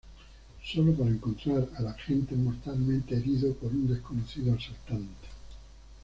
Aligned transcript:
Solo 0.65 0.93
para 0.95 1.11
encontrar 1.11 1.67
al 1.77 1.87
agente 1.89 2.33
mortalmente 2.35 3.15
herido 3.15 3.53
por 3.53 3.71
un 3.71 3.87
desconocido 3.87 4.55
asaltante. 4.55 5.27